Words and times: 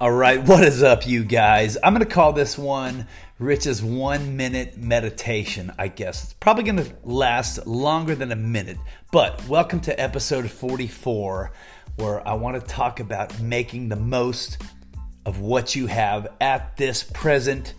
All 0.00 0.12
right, 0.12 0.40
what 0.46 0.62
is 0.62 0.80
up, 0.84 1.08
you 1.08 1.24
guys? 1.24 1.76
I'm 1.82 1.92
going 1.92 2.06
to 2.06 2.14
call 2.14 2.32
this 2.32 2.56
one 2.56 3.08
Rich's 3.40 3.82
one 3.82 4.36
minute 4.36 4.76
meditation, 4.76 5.72
I 5.76 5.88
guess. 5.88 6.22
It's 6.22 6.32
probably 6.34 6.62
going 6.62 6.76
to 6.76 6.94
last 7.02 7.66
longer 7.66 8.14
than 8.14 8.30
a 8.30 8.36
minute, 8.36 8.78
but 9.10 9.44
welcome 9.48 9.80
to 9.80 10.00
episode 10.00 10.48
44, 10.48 11.50
where 11.96 12.28
I 12.28 12.34
want 12.34 12.60
to 12.60 12.64
talk 12.64 13.00
about 13.00 13.40
making 13.40 13.88
the 13.88 13.96
most 13.96 14.62
of 15.26 15.40
what 15.40 15.74
you 15.74 15.88
have 15.88 16.28
at 16.40 16.76
this 16.76 17.02
present. 17.02 17.74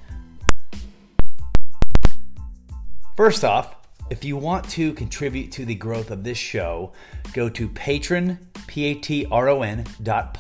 First 3.15 3.45
off, 3.45 3.77
if 4.09 4.25
you 4.25 4.35
want 4.35 4.67
to 4.71 4.91
contribute 4.91 5.53
to 5.53 5.63
the 5.63 5.75
growth 5.75 6.11
of 6.11 6.25
this 6.25 6.37
show, 6.37 6.91
go 7.31 7.47
to 7.47 7.69
patron, 7.69 8.39
P-A-T-R-O-N 8.67 9.85
dot 10.03 10.33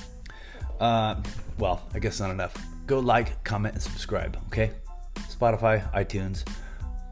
Uh, 0.80 1.22
well, 1.58 1.82
I 1.94 2.00
guess 2.00 2.20
not 2.20 2.32
enough 2.32 2.56
go 2.88 3.00
like, 3.00 3.44
comment, 3.44 3.76
and 3.76 3.84
subscribe, 3.84 4.38
okay? 4.48 4.72
Spotify, 5.16 5.90
iTunes, 5.94 6.48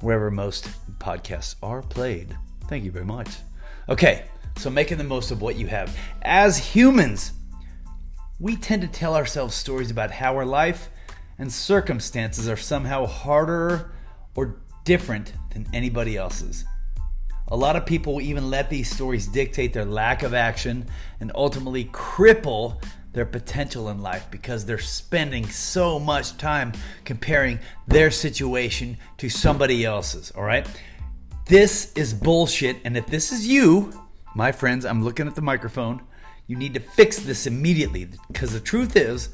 wherever 0.02 0.30
most 0.30 0.70
podcasts 1.00 1.56
are 1.64 1.82
played. 1.82 2.38
Thank 2.68 2.84
you 2.84 2.92
very 2.92 3.06
much. 3.06 3.30
Okay, 3.88 4.26
so 4.60 4.70
making 4.70 4.98
the 4.98 5.04
most 5.04 5.32
of 5.32 5.42
what 5.42 5.56
you 5.56 5.68
have. 5.68 5.98
As 6.22 6.58
humans, 6.58 7.32
we 8.40 8.58
tend 8.58 8.82
to 8.82 8.88
tell 8.88 9.16
ourselves 9.16 9.56
stories 9.56 9.90
about 9.90 10.12
how 10.12 10.36
our 10.36 10.46
life 10.46 10.90
and 11.38 11.52
circumstances 11.52 12.50
are 12.50 12.58
somehow 12.58 13.06
harder 13.06 13.94
or 14.36 14.58
different 14.84 15.34
than 15.54 15.66
anybody 15.74 16.18
else's. 16.18 16.66
A 17.48 17.56
lot 17.56 17.76
of 17.76 17.86
people 17.86 18.22
even 18.22 18.50
let 18.50 18.70
these 18.70 18.94
stories 18.94 19.28
dictate 19.28 19.74
their 19.74 19.86
lack 19.86 20.24
of 20.24 20.34
action 20.34 20.86
and 21.20 21.32
ultimately 21.34 21.86
cripple 21.86 22.84
their 23.14 23.26
potential 23.26 23.90
in 23.90 24.02
life 24.02 24.28
because 24.30 24.66
they're 24.66 24.78
spending 24.78 25.48
so 25.48 26.00
much 26.00 26.38
time 26.38 26.74
comparing 27.06 27.60
their 27.88 28.12
situation 28.12 28.98
to 29.18 29.30
somebody 29.30 29.84
else's, 29.86 30.32
all 30.32 30.44
right? 30.44 30.68
This 31.48 31.92
is 31.94 32.14
bullshit. 32.14 32.78
And 32.84 32.96
if 32.96 33.08
this 33.08 33.32
is 33.32 33.48
you, 33.48 33.92
my 34.40 34.54
friends, 34.54 34.86
I'm 34.86 35.04
looking 35.04 35.28
at 35.28 35.36
the 35.36 35.42
microphone. 35.42 36.02
You 36.48 36.56
need 36.56 36.74
to 36.76 36.80
fix 36.80 37.20
this 37.20 37.46
immediately 37.46 38.08
because 38.30 38.54
the 38.54 38.62
truth 38.62 38.96
is, 38.96 39.32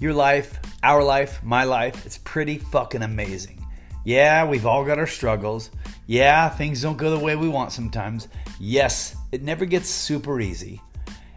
your 0.00 0.12
life, 0.12 0.58
our 0.82 1.00
life, 1.00 1.40
my 1.44 1.62
life, 1.62 2.04
it's 2.04 2.18
pretty 2.18 2.58
fucking 2.58 3.02
amazing. 3.02 3.64
Yeah, 4.04 4.48
we've 4.48 4.66
all 4.66 4.84
got 4.84 4.98
our 4.98 5.06
struggles. 5.06 5.70
Yeah, 6.08 6.48
things 6.48 6.82
don't 6.82 6.96
go 6.96 7.08
the 7.08 7.24
way 7.24 7.36
we 7.36 7.48
want 7.48 7.70
sometimes. 7.70 8.26
Yes, 8.58 9.14
it 9.30 9.44
never 9.44 9.64
gets 9.64 9.88
super 9.88 10.40
easy. 10.40 10.82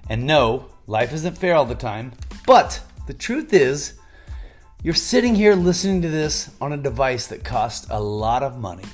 And 0.10 0.26
no, 0.26 0.66
life 0.88 1.14
isn't 1.14 1.38
fair 1.38 1.56
all 1.56 1.66
the 1.66 1.76
time. 1.76 2.12
But 2.48 2.82
the 3.06 3.14
truth 3.14 3.54
is, 3.54 4.00
you're 4.82 4.96
sitting 4.96 5.36
here 5.36 5.54
listening 5.54 6.02
to 6.02 6.10
this 6.10 6.50
on 6.60 6.74
a 6.74 6.78
device 6.78 7.28
that 7.28 7.44
costs 7.44 7.86
a 7.92 8.02
lot 8.02 8.42
of 8.42 8.58
money. 8.58 8.90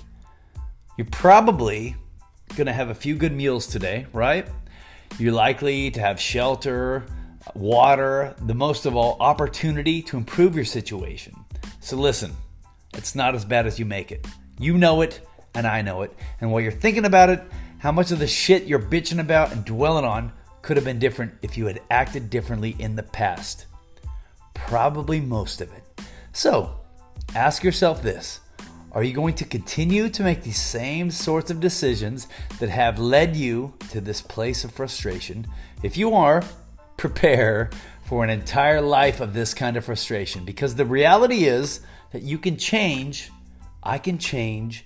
You're 0.97 1.07
probably 1.11 1.95
to 2.55 2.73
have 2.73 2.89
a 2.89 2.95
few 2.95 3.15
good 3.15 3.31
meals 3.31 3.67
today, 3.67 4.05
right? 4.13 4.47
You're 5.19 5.33
likely 5.33 5.91
to 5.91 5.99
have 5.99 6.19
shelter, 6.19 7.05
water, 7.53 8.35
the 8.41 8.53
most 8.53 8.85
of 8.85 8.95
all, 8.95 9.17
opportunity 9.19 10.01
to 10.03 10.17
improve 10.17 10.55
your 10.55 10.65
situation. 10.65 11.35
So 11.79 11.97
listen, 11.97 12.35
it's 12.93 13.15
not 13.15 13.35
as 13.35 13.45
bad 13.45 13.67
as 13.67 13.77
you 13.79 13.85
make 13.85 14.11
it. 14.11 14.25
You 14.59 14.77
know 14.77 15.01
it, 15.01 15.27
and 15.53 15.67
I 15.67 15.81
know 15.81 16.01
it. 16.03 16.15
And 16.41 16.51
while 16.51 16.61
you're 16.61 16.71
thinking 16.71 17.05
about 17.05 17.29
it, 17.29 17.43
how 17.79 17.91
much 17.91 18.11
of 18.11 18.19
the 18.19 18.27
shit 18.27 18.63
you're 18.63 18.79
bitching 18.79 19.19
about 19.19 19.51
and 19.51 19.65
dwelling 19.65 20.05
on 20.05 20.31
could 20.61 20.77
have 20.77 20.85
been 20.85 20.99
different 20.99 21.33
if 21.41 21.57
you 21.57 21.65
had 21.65 21.81
acted 21.91 22.29
differently 22.29 22.75
in 22.79 22.95
the 22.95 23.03
past? 23.03 23.65
Probably 24.53 25.19
most 25.19 25.59
of 25.59 25.71
it. 25.73 25.83
So, 26.31 26.79
ask 27.35 27.63
yourself 27.63 28.01
this 28.01 28.39
Are 28.93 29.03
you 29.03 29.13
going 29.13 29.33
to 29.35 29.45
continue 29.45 30.09
to 30.09 30.23
make 30.23 30.43
the 30.43 30.51
same 30.51 31.11
sorts 31.11 31.49
of 31.49 31.59
decisions 31.59 32.27
that 32.59 32.69
have 32.69 32.99
led 32.99 33.35
you 33.35 33.73
to 33.89 33.99
this 33.99 34.21
place 34.21 34.63
of 34.63 34.71
frustration? 34.71 35.47
If 35.81 35.97
you 35.97 36.13
are, 36.13 36.43
prepare 36.97 37.71
for 38.03 38.23
an 38.23 38.29
entire 38.29 38.81
life 38.81 39.19
of 39.19 39.33
this 39.33 39.53
kind 39.53 39.77
of 39.77 39.85
frustration 39.85 40.45
because 40.45 40.75
the 40.75 40.85
reality 40.85 41.45
is 41.45 41.79
that 42.11 42.21
you 42.21 42.37
can 42.37 42.57
change, 42.57 43.31
I 43.81 43.97
can 43.97 44.17
change, 44.17 44.85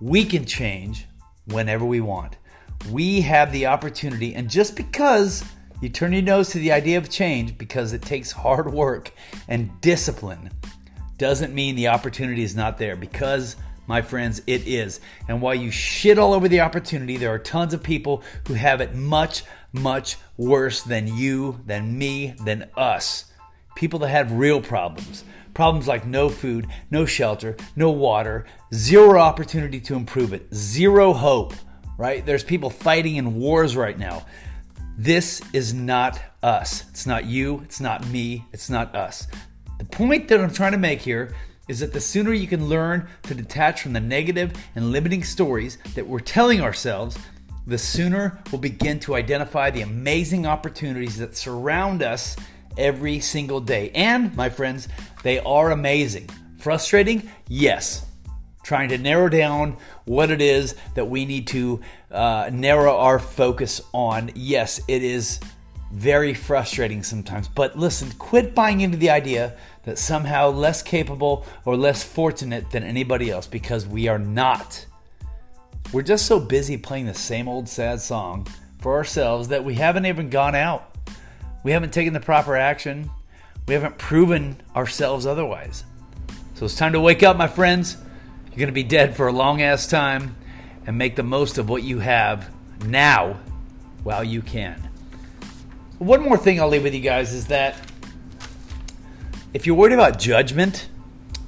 we 0.00 0.24
can 0.24 0.44
change 0.44 1.06
whenever 1.46 1.84
we 1.84 2.00
want 2.00 2.36
we 2.90 3.20
have 3.22 3.52
the 3.52 3.66
opportunity, 3.66 4.34
and 4.34 4.48
just 4.48 4.76
because 4.76 5.44
you 5.80 5.88
turn 5.88 6.12
your 6.12 6.22
nose 6.22 6.50
to 6.50 6.58
the 6.58 6.72
idea 6.72 6.98
of 6.98 7.10
change 7.10 7.58
because 7.58 7.92
it 7.92 8.02
takes 8.02 8.32
hard 8.32 8.72
work 8.72 9.12
and 9.46 9.70
discipline 9.80 10.50
doesn't 11.18 11.54
mean 11.54 11.76
the 11.76 11.88
opportunity 11.88 12.42
is 12.42 12.56
not 12.56 12.78
there 12.78 12.96
because 12.96 13.56
my 13.86 14.02
friends, 14.02 14.42
it 14.46 14.66
is. 14.66 15.00
And 15.28 15.40
while 15.40 15.54
you 15.54 15.70
shit 15.70 16.18
all 16.18 16.34
over 16.34 16.48
the 16.48 16.60
opportunity, 16.60 17.16
there 17.16 17.32
are 17.32 17.38
tons 17.38 17.72
of 17.72 17.82
people 17.82 18.22
who 18.46 18.54
have 18.54 18.80
it 18.80 18.94
much, 18.94 19.44
much 19.72 20.16
worse 20.36 20.82
than 20.82 21.06
you, 21.16 21.60
than 21.66 21.96
me, 21.96 22.34
than 22.44 22.70
us. 22.76 23.26
People 23.76 23.98
that 24.00 24.08
have 24.08 24.32
real 24.32 24.60
problems. 24.60 25.24
Problems 25.54 25.88
like 25.88 26.06
no 26.06 26.28
food, 26.28 26.66
no 26.90 27.06
shelter, 27.06 27.56
no 27.76 27.90
water, 27.90 28.44
zero 28.74 29.18
opportunity 29.18 29.80
to 29.80 29.94
improve 29.94 30.32
it, 30.32 30.54
zero 30.54 31.12
hope 31.12 31.54
right? 31.98 32.24
There's 32.24 32.44
people 32.44 32.70
fighting 32.70 33.16
in 33.16 33.34
wars 33.34 33.76
right 33.76 33.98
now. 33.98 34.24
This 34.96 35.42
is 35.52 35.74
not 35.74 36.18
us. 36.42 36.88
It's 36.90 37.06
not 37.06 37.26
you. 37.26 37.60
It's 37.64 37.80
not 37.80 38.06
me. 38.06 38.44
It's 38.52 38.70
not 38.70 38.94
us. 38.94 39.26
Point 39.90 40.28
that 40.28 40.40
I'm 40.40 40.52
trying 40.52 40.72
to 40.72 40.78
make 40.78 41.00
here 41.00 41.34
is 41.68 41.80
that 41.80 41.92
the 41.92 42.00
sooner 42.00 42.32
you 42.32 42.46
can 42.46 42.68
learn 42.68 43.08
to 43.24 43.34
detach 43.34 43.82
from 43.82 43.92
the 43.92 44.00
negative 44.00 44.52
and 44.74 44.90
limiting 44.90 45.22
stories 45.22 45.78
that 45.94 46.06
we're 46.06 46.20
telling 46.20 46.60
ourselves, 46.60 47.18
the 47.66 47.78
sooner 47.78 48.42
we'll 48.50 48.60
begin 48.60 48.98
to 49.00 49.14
identify 49.14 49.70
the 49.70 49.82
amazing 49.82 50.46
opportunities 50.46 51.18
that 51.18 51.36
surround 51.36 52.02
us 52.02 52.36
every 52.76 53.20
single 53.20 53.60
day. 53.60 53.90
And, 53.94 54.34
my 54.36 54.48
friends, 54.48 54.88
they 55.22 55.40
are 55.40 55.70
amazing. 55.70 56.28
Frustrating? 56.58 57.30
Yes 57.48 58.06
trying 58.68 58.90
to 58.90 58.98
narrow 58.98 59.30
down 59.30 59.78
what 60.04 60.30
it 60.30 60.42
is 60.42 60.74
that 60.94 61.06
we 61.06 61.24
need 61.24 61.46
to 61.46 61.80
uh, 62.10 62.50
narrow 62.52 62.98
our 62.98 63.18
focus 63.18 63.80
on. 63.94 64.30
Yes, 64.34 64.78
it 64.86 65.02
is 65.02 65.40
very 65.92 66.34
frustrating 66.34 67.02
sometimes, 67.02 67.48
but 67.48 67.78
listen, 67.78 68.10
quit 68.18 68.54
buying 68.54 68.82
into 68.82 68.98
the 68.98 69.10
idea 69.10 69.56
that 69.84 69.98
somehow 69.98 70.50
less 70.50 70.82
capable 70.82 71.46
or 71.64 71.76
less 71.76 72.04
fortunate 72.04 72.70
than 72.70 72.82
anybody 72.82 73.30
else 73.30 73.46
because 73.46 73.86
we 73.86 74.06
are 74.06 74.18
not. 74.18 74.84
We're 75.92 76.02
just 76.02 76.26
so 76.26 76.38
busy 76.38 76.76
playing 76.76 77.06
the 77.06 77.14
same 77.14 77.48
old 77.48 77.68
sad 77.68 78.00
song 78.00 78.46
for 78.80 78.94
ourselves 78.94 79.48
that 79.48 79.64
we 79.64 79.74
haven't 79.74 80.04
even 80.04 80.28
gone 80.28 80.54
out. 80.54 80.94
We 81.64 81.72
haven't 81.72 81.92
taken 81.92 82.12
the 82.12 82.20
proper 82.20 82.56
action. 82.56 83.10
We 83.66 83.74
haven't 83.74 83.98
proven 83.98 84.60
ourselves 84.76 85.24
otherwise. 85.26 85.84
So 86.54 86.66
it's 86.66 86.74
time 86.74 86.92
to 86.92 87.00
wake 87.00 87.22
up, 87.22 87.36
my 87.36 87.48
friends. 87.48 87.96
You're 88.46 88.58
going 88.58 88.68
to 88.68 88.72
be 88.72 88.82
dead 88.82 89.16
for 89.16 89.28
a 89.28 89.32
long 89.32 89.62
ass 89.62 89.86
time 89.86 90.36
and 90.86 90.98
make 90.98 91.16
the 91.16 91.22
most 91.22 91.58
of 91.58 91.68
what 91.68 91.82
you 91.82 91.98
have 91.98 92.50
now 92.84 93.38
while 94.02 94.24
you 94.24 94.42
can. 94.42 94.87
One 95.98 96.22
more 96.22 96.36
thing 96.38 96.60
I'll 96.60 96.68
leave 96.68 96.84
with 96.84 96.94
you 96.94 97.00
guys 97.00 97.32
is 97.32 97.46
that 97.48 97.76
if 99.52 99.66
you're 99.66 99.76
worried 99.76 99.94
about 99.94 100.18
judgment 100.18 100.88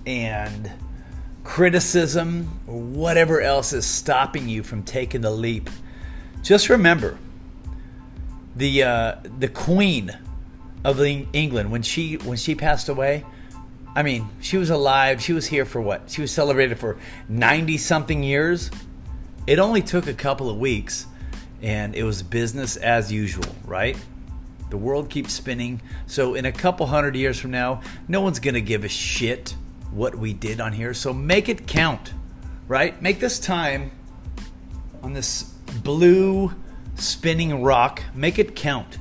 and 0.07 0.71
criticism 1.45 2.61
or 2.67 2.81
whatever 2.81 3.41
else 3.41 3.73
is 3.73 3.87
stopping 3.87 4.49
you 4.49 4.63
from 4.63 4.83
taking 4.83 5.21
the 5.21 5.31
leap, 5.31 5.71
just 6.43 6.69
remember 6.69 7.19
the 8.57 8.83
uh, 8.83 9.15
the 9.39 9.49
Queen 9.49 10.17
of 10.85 11.01
England 11.01 11.71
when 11.71 11.83
she 11.83 12.17
when 12.17 12.37
she 12.37 12.55
passed 12.55 12.89
away 12.89 13.25
I 13.95 14.03
mean, 14.03 14.29
she 14.41 14.57
was 14.57 14.71
alive. 14.71 15.21
She 15.21 15.33
was 15.33 15.47
here 15.47 15.65
for 15.65 15.81
what? 15.81 16.11
She 16.11 16.21
was 16.21 16.31
celebrated 16.31 16.79
for 16.79 16.97
90 17.29 17.77
something 17.79 18.23
years. 18.23 18.71
It 19.47 19.59
only 19.59 19.83
took 19.83 20.07
a 20.07 20.15
couple 20.15 20.49
of 20.49 20.59
weeks 20.59 21.07
and 21.61 21.95
it 21.95 22.05
was 22.05 22.23
business 22.23 22.77
as 22.77 23.11
usual, 23.11 23.53
right? 23.65 23.97
The 24.71 24.77
world 24.77 25.11
keeps 25.11 25.33
spinning. 25.33 25.83
So, 26.07 26.35
in 26.35 26.45
a 26.45 26.53
couple 26.53 26.87
hundred 26.87 27.17
years 27.17 27.39
from 27.39 27.51
now, 27.51 27.83
no 28.09 28.21
one's 28.21 28.39
going 28.39 28.55
to 28.55 28.61
give 28.61 28.85
a 28.85 28.89
shit 28.89 29.55
what 29.91 30.15
we 30.15 30.33
did 30.33 30.61
on 30.61 30.73
here. 30.73 30.95
So, 30.95 31.13
make 31.13 31.49
it 31.49 31.67
count, 31.67 32.15
right? 32.69 33.01
Make 33.03 33.21
this 33.21 33.39
time 33.39 33.91
on 35.03 35.13
this 35.13 35.43
blue 35.83 36.55
spinning 36.95 37.63
rock, 37.63 38.03
make 38.15 38.39
it 38.39 38.55
count. 38.55 38.99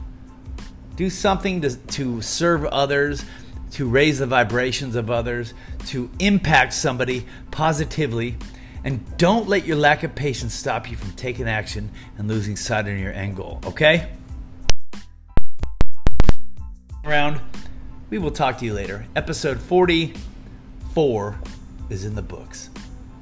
Do 0.96 1.10
something 1.10 1.62
to, 1.62 1.76
to 1.76 2.22
serve 2.22 2.66
others, 2.66 3.24
to 3.72 3.88
raise 3.88 4.20
the 4.20 4.26
vibrations 4.26 4.96
of 4.96 5.12
others, 5.12 5.54
to 5.88 6.10
impact 6.20 6.74
somebody 6.74 7.26
positively. 7.52 8.38
And 8.84 9.18
don't 9.18 9.48
let 9.48 9.66
your 9.66 9.78
lack 9.78 10.04
of 10.04 10.16
patience 10.16 10.54
stop 10.54 10.90
you 10.90 10.98
from 10.98 11.12
taking 11.12 11.48
action 11.48 11.92
and 12.18 12.28
losing 12.28 12.56
sight 12.56 12.88
of 12.88 12.98
your 12.98 13.14
end 13.14 13.36
goal, 13.36 13.60
okay? 13.66 14.10
Around. 17.10 17.40
We 18.12 18.20
will 18.20 18.30
talk 18.30 18.60
to 18.60 18.66
you 18.66 18.74
later. 18.76 19.08
Episode 19.16 19.60
44 19.60 21.40
is 21.90 22.06
in 22.06 22.14
the 22.14 22.22
books. 22.22 22.70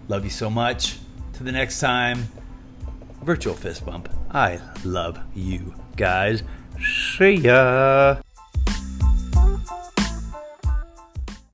Love 0.09 0.25
you 0.25 0.29
so 0.29 0.49
much. 0.49 0.97
To 1.33 1.43
the 1.43 1.53
next 1.53 1.79
time, 1.79 2.27
virtual 3.23 3.53
fist 3.53 3.85
bump. 3.85 4.09
I 4.29 4.59
love 4.83 5.19
you 5.33 5.73
guys. 5.95 6.43
See 7.17 7.35
ya. 7.35 8.17